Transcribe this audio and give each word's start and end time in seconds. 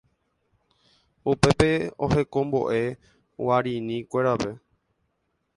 upépe 1.31 1.69
ohekombo'e 2.05 2.81
Guarinikuérape 3.45 4.49